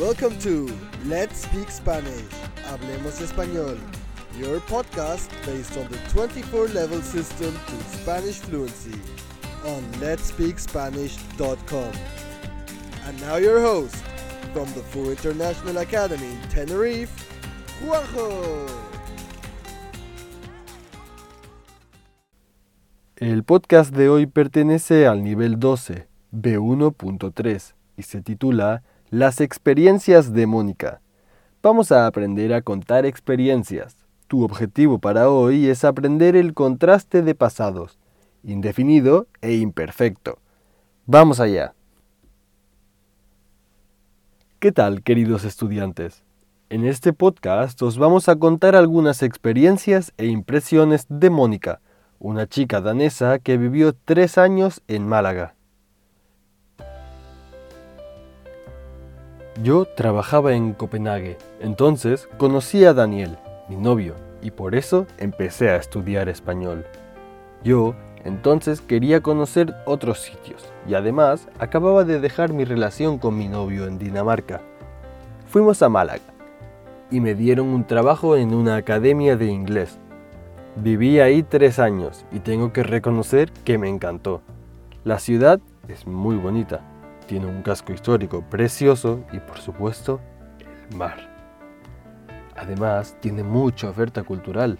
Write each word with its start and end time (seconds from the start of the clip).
Welcome 0.00 0.38
to 0.40 0.70
Let's 1.06 1.44
Speak 1.44 1.70
Spanish. 1.70 2.28
Hablemos 2.68 3.18
Español. 3.22 3.78
Your 4.38 4.60
podcast 4.60 5.30
based 5.46 5.74
on 5.78 5.88
the 5.88 5.96
24 6.12 6.68
level 6.74 7.00
system 7.00 7.54
to 7.54 7.96
Spanish 7.96 8.36
fluency 8.40 9.00
on 9.64 9.82
letspeakspanish.com. 10.02 11.92
And 13.06 13.20
now 13.22 13.36
your 13.36 13.62
host 13.62 13.96
from 14.52 14.66
the 14.74 14.82
Full 14.82 15.08
International 15.08 15.78
Academy 15.78 16.36
Tenerife, 16.50 17.10
Juanjo. 17.82 18.66
El 23.16 23.44
podcast 23.44 23.96
de 23.96 24.10
hoy 24.10 24.26
pertenece 24.26 25.06
al 25.06 25.24
nivel 25.24 25.58
12, 25.58 26.06
B1.3, 26.32 27.74
y 27.96 28.02
se 28.02 28.20
titula 28.20 28.82
Las 29.10 29.40
experiencias 29.40 30.32
de 30.32 30.48
Mónica. 30.48 31.00
Vamos 31.62 31.92
a 31.92 32.08
aprender 32.08 32.52
a 32.52 32.60
contar 32.60 33.06
experiencias. 33.06 33.96
Tu 34.26 34.42
objetivo 34.42 34.98
para 34.98 35.30
hoy 35.30 35.68
es 35.68 35.84
aprender 35.84 36.34
el 36.34 36.54
contraste 36.54 37.22
de 37.22 37.36
pasados, 37.36 38.00
indefinido 38.42 39.28
e 39.42 39.54
imperfecto. 39.58 40.40
Vamos 41.06 41.38
allá. 41.38 41.74
¿Qué 44.58 44.72
tal, 44.72 45.04
queridos 45.04 45.44
estudiantes? 45.44 46.24
En 46.68 46.84
este 46.84 47.12
podcast 47.12 47.80
os 47.82 47.98
vamos 47.98 48.28
a 48.28 48.34
contar 48.34 48.74
algunas 48.74 49.22
experiencias 49.22 50.12
e 50.16 50.26
impresiones 50.26 51.06
de 51.08 51.30
Mónica, 51.30 51.80
una 52.18 52.48
chica 52.48 52.80
danesa 52.80 53.38
que 53.38 53.56
vivió 53.56 53.92
tres 53.92 54.36
años 54.36 54.82
en 54.88 55.06
Málaga. 55.06 55.55
Yo 59.62 59.86
trabajaba 59.86 60.52
en 60.52 60.74
Copenhague, 60.74 61.38
entonces 61.60 62.28
conocí 62.36 62.84
a 62.84 62.92
Daniel, 62.92 63.38
mi 63.70 63.76
novio, 63.76 64.14
y 64.42 64.50
por 64.50 64.74
eso 64.74 65.06
empecé 65.16 65.70
a 65.70 65.76
estudiar 65.76 66.28
español. 66.28 66.84
Yo 67.64 67.94
entonces 68.24 68.82
quería 68.82 69.22
conocer 69.22 69.74
otros 69.86 70.20
sitios 70.20 70.70
y 70.86 70.92
además 70.92 71.48
acababa 71.58 72.04
de 72.04 72.20
dejar 72.20 72.52
mi 72.52 72.64
relación 72.66 73.16
con 73.18 73.38
mi 73.38 73.48
novio 73.48 73.86
en 73.86 73.98
Dinamarca. 73.98 74.60
Fuimos 75.48 75.80
a 75.80 75.88
Málaga 75.88 76.20
y 77.10 77.20
me 77.20 77.34
dieron 77.34 77.68
un 77.68 77.84
trabajo 77.84 78.36
en 78.36 78.52
una 78.52 78.76
academia 78.76 79.36
de 79.36 79.46
inglés. 79.46 79.96
Viví 80.76 81.18
ahí 81.20 81.42
tres 81.42 81.78
años 81.78 82.26
y 82.30 82.40
tengo 82.40 82.74
que 82.74 82.82
reconocer 82.82 83.50
que 83.64 83.78
me 83.78 83.88
encantó. 83.88 84.42
La 85.04 85.18
ciudad 85.18 85.60
es 85.88 86.06
muy 86.06 86.36
bonita, 86.36 86.82
tiene 87.26 87.46
un 87.46 87.62
casco 87.62 87.92
histórico 87.92 88.42
precioso 88.42 89.20
y 89.32 89.38
por 89.38 89.58
supuesto 89.58 90.20
el 90.90 90.96
mar. 90.96 91.36
Además 92.56 93.16
tiene 93.20 93.42
mucha 93.42 93.90
oferta 93.90 94.22
cultural. 94.22 94.78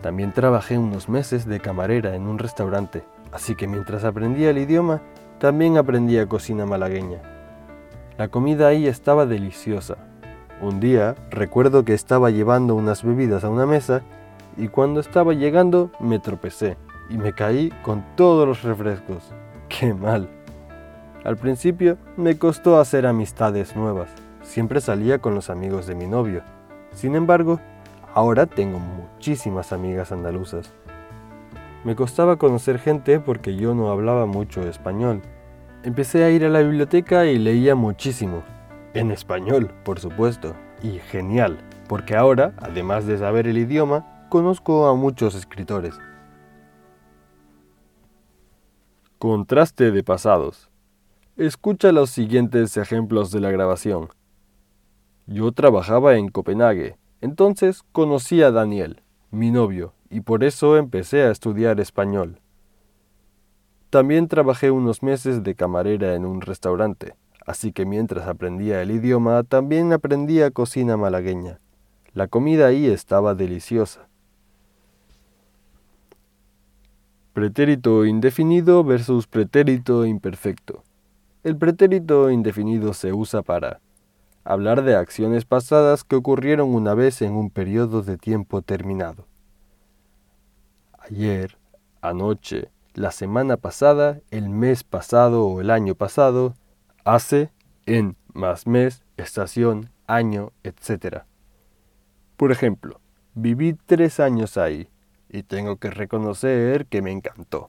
También 0.00 0.32
trabajé 0.32 0.78
unos 0.78 1.08
meses 1.08 1.46
de 1.46 1.60
camarera 1.60 2.14
en 2.14 2.26
un 2.26 2.38
restaurante, 2.38 3.04
así 3.32 3.54
que 3.54 3.66
mientras 3.66 4.04
aprendía 4.04 4.50
el 4.50 4.58
idioma, 4.58 5.02
también 5.38 5.76
aprendía 5.76 6.26
cocina 6.26 6.66
malagueña. 6.66 7.20
La 8.16 8.28
comida 8.28 8.68
ahí 8.68 8.86
estaba 8.86 9.26
deliciosa. 9.26 9.96
Un 10.60 10.80
día 10.80 11.16
recuerdo 11.30 11.84
que 11.84 11.94
estaba 11.94 12.30
llevando 12.30 12.74
unas 12.74 13.02
bebidas 13.02 13.44
a 13.44 13.50
una 13.50 13.66
mesa 13.66 14.02
y 14.56 14.68
cuando 14.68 15.00
estaba 15.00 15.34
llegando 15.34 15.90
me 15.98 16.20
tropecé 16.20 16.76
y 17.10 17.18
me 17.18 17.32
caí 17.32 17.70
con 17.82 18.04
todos 18.16 18.46
los 18.46 18.62
refrescos. 18.62 19.32
¡Qué 19.68 19.92
mal! 19.92 20.43
Al 21.24 21.38
principio 21.38 21.96
me 22.18 22.36
costó 22.36 22.78
hacer 22.78 23.06
amistades 23.06 23.74
nuevas. 23.74 24.10
Siempre 24.42 24.82
salía 24.82 25.20
con 25.20 25.34
los 25.34 25.48
amigos 25.48 25.86
de 25.86 25.94
mi 25.94 26.06
novio. 26.06 26.42
Sin 26.92 27.16
embargo, 27.16 27.60
ahora 28.12 28.44
tengo 28.44 28.78
muchísimas 28.78 29.72
amigas 29.72 30.12
andaluzas. 30.12 30.74
Me 31.82 31.96
costaba 31.96 32.36
conocer 32.36 32.78
gente 32.78 33.20
porque 33.20 33.56
yo 33.56 33.74
no 33.74 33.90
hablaba 33.90 34.26
mucho 34.26 34.68
español. 34.68 35.22
Empecé 35.82 36.24
a 36.24 36.30
ir 36.30 36.44
a 36.44 36.50
la 36.50 36.60
biblioteca 36.60 37.24
y 37.24 37.38
leía 37.38 37.74
muchísimo. 37.74 38.42
En 38.92 39.10
español, 39.10 39.70
por 39.82 40.00
supuesto. 40.00 40.54
Y 40.82 40.98
genial, 40.98 41.56
porque 41.88 42.16
ahora, 42.16 42.52
además 42.58 43.06
de 43.06 43.16
saber 43.16 43.46
el 43.46 43.56
idioma, 43.56 44.26
conozco 44.28 44.86
a 44.88 44.94
muchos 44.94 45.34
escritores. 45.34 45.98
Contraste 49.18 49.90
de 49.90 50.02
pasados. 50.04 50.70
Escucha 51.36 51.90
los 51.90 52.10
siguientes 52.10 52.76
ejemplos 52.76 53.32
de 53.32 53.40
la 53.40 53.50
grabación. 53.50 54.08
Yo 55.26 55.50
trabajaba 55.50 56.14
en 56.14 56.28
Copenhague, 56.28 56.96
entonces 57.20 57.82
conocí 57.90 58.40
a 58.40 58.52
Daniel, 58.52 59.02
mi 59.32 59.50
novio, 59.50 59.94
y 60.10 60.20
por 60.20 60.44
eso 60.44 60.76
empecé 60.76 61.22
a 61.22 61.32
estudiar 61.32 61.80
español. 61.80 62.38
También 63.90 64.28
trabajé 64.28 64.70
unos 64.70 65.02
meses 65.02 65.42
de 65.42 65.56
camarera 65.56 66.14
en 66.14 66.24
un 66.24 66.40
restaurante, 66.40 67.16
así 67.44 67.72
que 67.72 67.84
mientras 67.84 68.28
aprendía 68.28 68.80
el 68.80 68.92
idioma 68.92 69.42
también 69.42 69.92
aprendía 69.92 70.52
cocina 70.52 70.96
malagueña. 70.96 71.58
La 72.12 72.28
comida 72.28 72.68
ahí 72.68 72.86
estaba 72.86 73.34
deliciosa. 73.34 74.06
Pretérito 77.32 78.04
indefinido 78.04 78.84
versus 78.84 79.26
pretérito 79.26 80.06
imperfecto. 80.06 80.84
El 81.44 81.58
pretérito 81.58 82.30
indefinido 82.30 82.94
se 82.94 83.12
usa 83.12 83.42
para 83.42 83.82
hablar 84.44 84.82
de 84.82 84.96
acciones 84.96 85.44
pasadas 85.44 86.02
que 86.02 86.16
ocurrieron 86.16 86.74
una 86.74 86.94
vez 86.94 87.20
en 87.20 87.34
un 87.34 87.50
periodo 87.50 88.00
de 88.00 88.16
tiempo 88.16 88.62
terminado. 88.62 89.26
Ayer, 90.98 91.58
anoche, 92.00 92.70
la 92.94 93.10
semana 93.10 93.58
pasada, 93.58 94.22
el 94.30 94.48
mes 94.48 94.84
pasado 94.84 95.46
o 95.46 95.60
el 95.60 95.70
año 95.70 95.94
pasado, 95.94 96.54
hace, 97.04 97.50
en, 97.84 98.16
más 98.32 98.66
mes, 98.66 99.04
estación, 99.18 99.90
año, 100.06 100.50
etc. 100.62 101.24
Por 102.38 102.52
ejemplo, 102.52 103.02
viví 103.34 103.74
tres 103.84 104.18
años 104.18 104.56
ahí 104.56 104.88
y 105.28 105.42
tengo 105.42 105.76
que 105.76 105.90
reconocer 105.90 106.86
que 106.86 107.02
me 107.02 107.12
encantó 107.12 107.68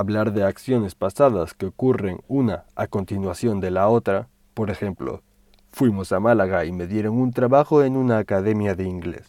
hablar 0.00 0.32
de 0.32 0.44
acciones 0.44 0.94
pasadas 0.94 1.52
que 1.52 1.66
ocurren 1.66 2.20
una 2.26 2.64
a 2.74 2.86
continuación 2.86 3.60
de 3.60 3.70
la 3.70 3.88
otra, 3.88 4.28
por 4.54 4.70
ejemplo, 4.70 5.22
fuimos 5.70 6.10
a 6.12 6.20
Málaga 6.20 6.64
y 6.64 6.72
me 6.72 6.86
dieron 6.86 7.18
un 7.18 7.32
trabajo 7.32 7.82
en 7.82 7.96
una 7.96 8.16
academia 8.16 8.74
de 8.74 8.84
inglés. 8.84 9.28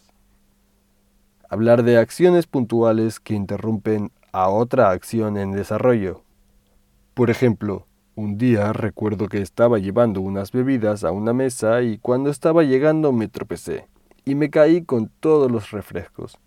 Hablar 1.48 1.82
de 1.82 1.98
acciones 1.98 2.46
puntuales 2.46 3.20
que 3.20 3.34
interrumpen 3.34 4.12
a 4.32 4.48
otra 4.48 4.90
acción 4.90 5.36
en 5.36 5.52
desarrollo. 5.52 6.22
Por 7.12 7.28
ejemplo, 7.28 7.86
un 8.14 8.38
día 8.38 8.72
recuerdo 8.72 9.28
que 9.28 9.42
estaba 9.42 9.78
llevando 9.78 10.22
unas 10.22 10.52
bebidas 10.52 11.04
a 11.04 11.12
una 11.12 11.34
mesa 11.34 11.82
y 11.82 11.98
cuando 11.98 12.30
estaba 12.30 12.62
llegando 12.62 13.12
me 13.12 13.28
tropecé 13.28 13.88
y 14.24 14.34
me 14.34 14.48
caí 14.48 14.82
con 14.82 15.10
todos 15.20 15.50
los 15.50 15.70
refrescos. 15.70 16.38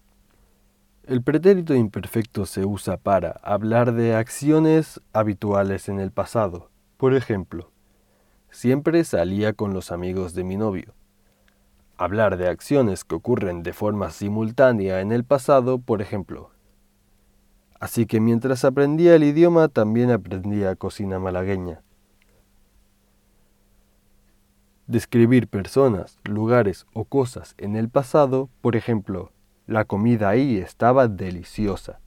El 1.07 1.21
pretérito 1.21 1.75
imperfecto 1.75 2.47
se 2.47 2.65
usa 2.65 2.97
para 2.97 3.39
hablar 3.43 3.93
de 3.93 4.15
acciones 4.15 4.99
habituales 5.13 5.87
en 5.87 5.99
el 5.99 6.09
pasado. 6.09 6.71
Por 6.97 7.13
ejemplo, 7.13 7.69
siempre 8.49 9.03
salía 9.03 9.53
con 9.53 9.71
los 9.71 9.91
amigos 9.91 10.33
de 10.33 10.43
mi 10.43 10.57
novio. 10.57 10.95
Hablar 11.95 12.37
de 12.37 12.47
acciones 12.47 13.03
que 13.03 13.13
ocurren 13.13 13.61
de 13.61 13.71
forma 13.71 14.09
simultánea 14.09 14.99
en 15.01 15.11
el 15.11 15.23
pasado, 15.23 15.77
por 15.77 16.01
ejemplo. 16.01 16.49
Así 17.79 18.07
que 18.07 18.19
mientras 18.19 18.65
aprendía 18.65 19.13
el 19.13 19.25
idioma 19.25 19.67
también 19.67 20.09
aprendía 20.09 20.75
cocina 20.75 21.19
malagueña. 21.19 21.83
Describir 24.87 25.47
personas, 25.49 26.17
lugares 26.23 26.87
o 26.93 27.05
cosas 27.05 27.53
en 27.59 27.75
el 27.75 27.89
pasado, 27.89 28.49
por 28.61 28.75
ejemplo, 28.75 29.31
la 29.67 29.85
comida 29.85 30.29
ahí 30.29 30.57
estaba 30.57 31.07
deliciosa. 31.07 31.99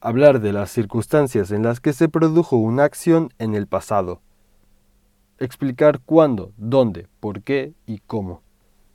Hablar 0.00 0.40
de 0.40 0.52
las 0.52 0.70
circunstancias 0.70 1.52
en 1.52 1.62
las 1.62 1.80
que 1.80 1.92
se 1.92 2.08
produjo 2.08 2.56
una 2.56 2.84
acción 2.84 3.32
en 3.38 3.54
el 3.54 3.68
pasado. 3.68 4.20
Explicar 5.38 6.00
cuándo, 6.00 6.52
dónde, 6.56 7.06
por 7.20 7.42
qué 7.42 7.74
y 7.86 7.98
cómo. 7.98 8.42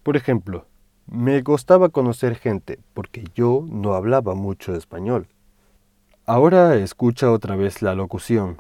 Por 0.04 0.18
ejemplo, 0.18 0.66
me 1.06 1.44
costaba 1.44 1.90
conocer 1.90 2.36
gente 2.36 2.80
porque 2.94 3.24
yo 3.34 3.66
no 3.70 3.94
hablaba 3.94 4.36
mucho 4.36 4.76
español. 4.76 5.28
Ahora 6.26 6.76
escucha 6.76 7.32
otra 7.32 7.56
vez 7.56 7.82
la 7.82 7.96
locución. 7.96 8.58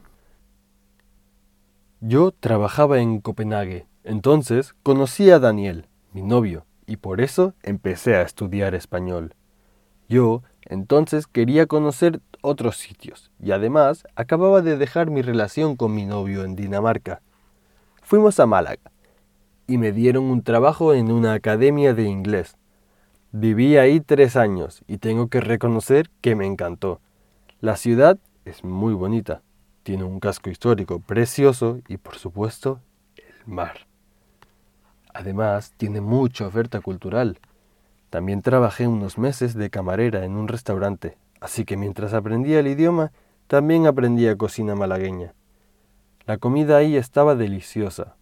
Yo 2.00 2.32
trabajaba 2.32 3.00
en 3.00 3.20
Copenhague, 3.20 3.88
entonces 4.06 4.74
conocí 4.84 5.30
a 5.32 5.40
Daniel, 5.40 5.88
mi 6.14 6.22
novio 6.22 6.67
y 6.88 6.98
por 6.98 7.22
eso 7.22 7.54
empecé 7.62 8.16
a 8.16 8.24
estudiar 8.24 8.74
español. 8.74 9.36
Yo 10.10 10.42
entonces 10.63 11.28
quería 11.28 11.68
conocer 11.68 12.22
otros 12.42 12.78
sitios 12.78 13.30
y 13.39 13.51
además 13.51 14.07
acababa 14.16 14.62
de 14.62 14.78
dejar 14.78 15.12
mi 15.12 15.22
relación 15.22 15.75
con 15.75 15.94
mi 15.94 16.06
novio 16.06 16.44
en 16.44 16.56
Dinamarca. 16.56 17.22
fuimos 18.01 18.39
a 18.39 18.45
Málaga 18.45 18.92
y 19.68 19.78
me 19.78 19.92
dieron 19.92 20.24
un 20.25 20.42
trabajo 20.42 20.94
en 20.94 21.12
una 21.12 21.34
academia 21.34 21.94
de 21.94 22.04
inglés. 22.04 22.56
Viví 23.34 23.75
ahí 23.75 24.00
tres 24.00 24.38
años 24.38 24.81
y 24.88 24.98
tengo 24.98 25.28
que 25.28 25.42
reconocer 25.42 26.10
que 26.22 26.36
me 26.36 26.45
encantó. 26.45 27.01
La 27.60 27.75
ciudad 27.75 28.18
es 28.45 28.63
muy 28.63 28.94
bonita, 28.94 29.42
tiene 29.84 30.06
un 30.06 30.22
casco 30.22 30.50
histórico 30.50 31.00
precioso 31.00 31.80
y 31.89 31.98
por 31.98 32.16
supuesto 32.16 32.80
el 33.18 33.54
mar. 33.54 33.87
Además, 35.18 35.74
tiene 35.78 36.00
mucha 36.00 36.46
oferta 36.46 36.80
cultural. 36.80 37.40
También 38.12 38.44
trabajé 38.44 38.88
unos 38.88 39.18
meses 39.18 39.56
de 39.56 39.72
camarera 39.72 40.24
en 40.25 40.34
un 40.34 40.48
restaurante, 40.48 41.18
así 41.42 41.66
que 41.66 41.75
mientras 41.75 42.14
aprendía 42.14 42.60
el 42.60 42.68
idioma, 42.68 43.12
también 43.48 43.88
aprendía 43.88 44.38
cocina 44.38 44.75
malagueña. 44.75 45.34
La 46.28 46.38
comida 46.38 46.78
ahí 46.78 46.96
estaba 46.96 47.34
deliciosa. 47.34 48.16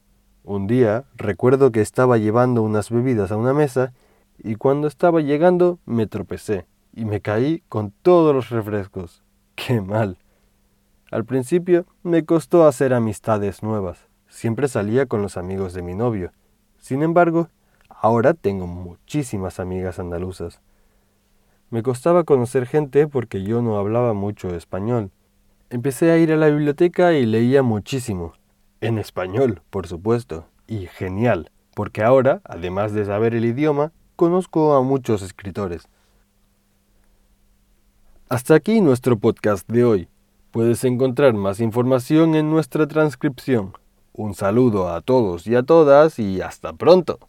Un 0.45 0.68
día 0.68 1.03
recuerdo 1.18 1.74
que 1.74 1.81
estaba 1.81 2.18
llevando 2.18 2.62
unas 2.62 2.89
bebidas 2.89 3.30
a 3.30 3.36
una 3.36 3.53
mesa 3.53 3.91
y 4.38 4.56
cuando 4.56 4.88
estaba 4.88 5.19
llegando 5.19 5.80
me 5.86 6.07
tropecé 6.07 6.65
y 6.94 7.03
me 7.03 7.19
caí 7.19 7.62
con 7.68 7.91
todos 7.91 8.33
los 8.33 8.51
refrescos. 8.51 9.21
¡Qué 9.56 9.81
mal! 9.81 10.18
Al 11.12 11.25
principio 11.25 11.88
me 12.03 12.24
costó 12.24 12.65
hacer 12.65 12.94
amistades 12.94 13.63
nuevas. 13.63 14.07
Siempre 14.30 14.69
salía 14.69 15.07
con 15.07 15.21
los 15.21 15.36
amigos 15.36 15.74
de 15.74 15.81
mi 15.81 15.94
novio. 15.94 16.31
Sin 16.85 17.01
embargo, 17.01 17.49
ahora 17.89 18.35
tengo 18.35 18.67
muchísimas 18.67 19.59
amigas 19.59 19.97
andaluzas. 19.97 20.61
Me 21.71 21.81
costaba 21.81 22.25
conocer 22.25 22.67
gente 22.67 23.07
porque 23.07 23.41
yo 23.41 23.63
no 23.63 23.79
hablaba 23.79 24.13
mucho 24.13 24.53
español. 24.53 25.09
Empecé 25.71 26.11
a 26.11 26.19
ir 26.19 26.31
a 26.31 26.37
la 26.37 26.45
biblioteca 26.45 27.13
y 27.13 27.25
leía 27.25 27.63
muchísimo. 27.63 28.33
En 28.81 28.99
español, 28.99 29.63
por 29.71 29.87
supuesto. 29.87 30.45
Y 30.67 30.85
genial, 30.85 31.49
porque 31.73 32.03
ahora, 32.03 32.41
además 32.43 32.93
de 32.93 33.03
saber 33.03 33.33
el 33.33 33.45
idioma, 33.45 33.91
conozco 34.15 34.75
a 34.75 34.83
muchos 34.83 35.23
escritores. 35.23 35.88
Hasta 38.29 38.53
aquí 38.53 38.79
nuestro 38.79 39.17
podcast 39.17 39.67
de 39.67 39.85
hoy. 39.85 40.07
Puedes 40.51 40.83
encontrar 40.83 41.33
más 41.33 41.61
información 41.61 42.35
en 42.35 42.51
nuestra 42.51 42.88
transcripción. 42.88 43.73
Un 44.17 44.33
saludo 44.33 44.88
a 44.94 45.01
todos 45.01 45.45
y 45.45 45.56
a 45.56 45.63
todas 45.63 46.19
y 46.19 46.39
hasta 46.39 46.71
pronto. 46.71 47.19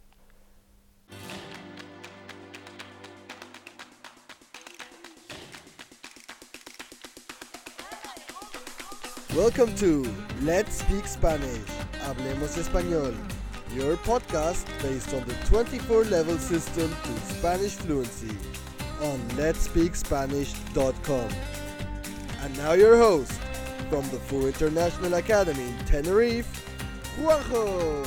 Welcome 9.34 9.74
to 9.74 10.04
Let's 10.42 10.78
Speak 10.78 11.08
Spanish. 11.08 11.66
Hablemos 12.04 12.56
Español. 12.56 13.14
Your 13.74 13.96
podcast 13.96 14.64
based 14.80 15.12
on 15.12 15.24
the 15.26 15.34
24 15.48 16.04
level 16.04 16.38
system 16.38 16.88
to 16.88 17.34
Spanish 17.34 17.72
fluency 17.72 18.30
on 19.02 19.18
letspeakspanish.com. 19.36 21.28
And 22.42 22.56
now 22.58 22.74
your 22.74 22.96
host 22.96 23.32
from 23.90 24.02
the 24.10 24.20
Full 24.28 24.46
International 24.46 25.14
Academy 25.14 25.64
in 25.64 25.78
Tenerife, 25.84 26.65
Juanjo. 27.16 28.02